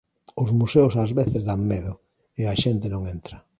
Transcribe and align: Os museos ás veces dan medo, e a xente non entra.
Os 0.43 0.49
museos 0.59 0.93
ás 1.03 1.11
veces 1.19 1.41
dan 1.49 1.61
medo, 1.73 1.93
e 2.41 2.41
a 2.51 2.55
xente 2.63 2.87
non 2.93 3.01
entra. 3.15 3.37